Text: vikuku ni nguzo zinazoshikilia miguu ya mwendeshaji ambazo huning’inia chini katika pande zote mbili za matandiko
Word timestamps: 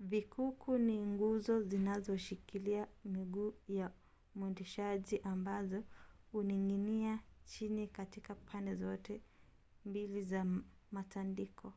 vikuku 0.00 0.78
ni 0.78 0.98
nguzo 1.06 1.62
zinazoshikilia 1.62 2.88
miguu 3.04 3.54
ya 3.68 3.90
mwendeshaji 4.34 5.18
ambazo 5.22 5.84
huning’inia 6.32 7.18
chini 7.44 7.88
katika 7.88 8.34
pande 8.34 8.74
zote 8.74 9.20
mbili 9.86 10.24
za 10.24 10.44
matandiko 10.92 11.72